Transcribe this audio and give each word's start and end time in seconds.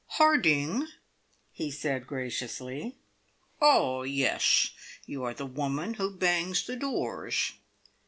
"Harding?" 0.13 0.87
he 1.51 1.69
said 1.69 2.07
graciously. 2.07 2.95
"Oh, 3.61 4.01
yes! 4.01 4.71
You 5.05 5.23
are 5.25 5.35
the 5.35 5.45
woman 5.45 5.93
who 5.93 6.09
bangs 6.09 6.65
the 6.65 6.75
doors." 6.75 7.51